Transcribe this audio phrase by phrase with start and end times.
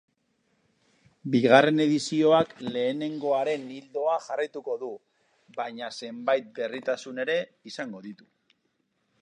[1.33, 4.89] Bigarren edizioak lehenengoaren ildoa jarraituko du,
[5.61, 7.37] baina zeinbait berritasun ere
[7.75, 8.31] izango ditu.